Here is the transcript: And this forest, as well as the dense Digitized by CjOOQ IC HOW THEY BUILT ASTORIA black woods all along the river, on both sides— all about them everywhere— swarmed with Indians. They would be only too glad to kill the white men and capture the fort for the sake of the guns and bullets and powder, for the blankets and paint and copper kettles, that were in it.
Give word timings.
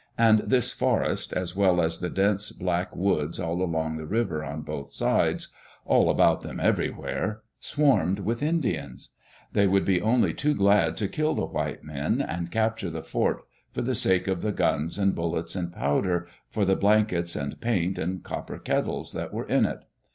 And 0.17 0.39
this 0.39 0.73
forest, 0.73 1.31
as 1.31 1.55
well 1.55 1.79
as 1.79 1.99
the 1.99 2.09
dense 2.09 2.51
Digitized 2.51 2.55
by 2.55 2.55
CjOOQ 2.55 2.57
IC 2.57 2.65
HOW 2.65 2.65
THEY 2.65 2.65
BUILT 2.65 2.89
ASTORIA 2.89 2.89
black 2.89 2.95
woods 2.95 3.39
all 3.39 3.61
along 3.61 3.95
the 3.97 4.05
river, 4.07 4.43
on 4.43 4.61
both 4.63 4.91
sides— 4.91 5.47
all 5.85 6.09
about 6.09 6.41
them 6.41 6.59
everywhere— 6.59 7.41
swarmed 7.59 8.19
with 8.21 8.41
Indians. 8.41 9.09
They 9.53 9.67
would 9.67 9.85
be 9.85 10.01
only 10.01 10.33
too 10.33 10.55
glad 10.55 10.97
to 10.97 11.07
kill 11.07 11.35
the 11.35 11.45
white 11.45 11.83
men 11.83 12.19
and 12.19 12.49
capture 12.49 12.89
the 12.89 13.03
fort 13.03 13.43
for 13.73 13.83
the 13.83 13.93
sake 13.93 14.27
of 14.27 14.41
the 14.41 14.51
guns 14.51 14.97
and 14.97 15.13
bullets 15.13 15.55
and 15.55 15.71
powder, 15.71 16.25
for 16.49 16.65
the 16.65 16.75
blankets 16.75 17.35
and 17.35 17.61
paint 17.61 17.99
and 17.99 18.23
copper 18.23 18.57
kettles, 18.57 19.13
that 19.13 19.31
were 19.31 19.45
in 19.45 19.67
it. 19.67 19.81